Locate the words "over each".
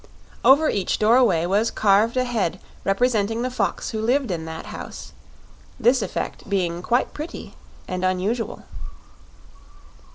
0.43-0.97